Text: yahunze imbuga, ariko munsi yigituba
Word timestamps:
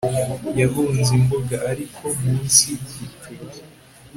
yahunze 0.59 1.09
imbuga, 1.19 1.55
ariko 1.71 2.03
munsi 2.21 2.67
yigituba 2.93 3.55